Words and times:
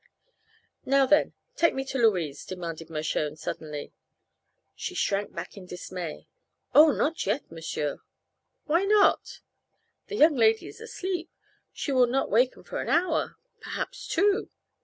"Now, 0.83 1.05
then, 1.05 1.33
take 1.55 1.75
me 1.75 1.85
to 1.85 1.99
Louise," 1.99 2.43
commanded 2.43 2.89
Mershone, 2.89 3.35
suddenly. 3.35 3.93
She 4.75 4.95
shrank 4.95 5.31
back 5.31 5.55
in 5.57 5.67
dismay. 5.67 6.27
"Oh, 6.73 6.91
not 6.91 7.27
yet, 7.27 7.51
m'sieur!" 7.51 7.99
"Why 8.65 8.83
not?" 8.83 9.41
"The 10.07 10.15
young 10.15 10.35
lady 10.35 10.65
is 10.65 10.81
asleep. 10.81 11.29
She 11.71 11.91
will 11.91 12.07
not 12.07 12.31
waken 12.31 12.63
for 12.63 12.81
an 12.81 12.89
hour 12.89 13.37
perhaps 13.59 14.07
two." 14.07 14.49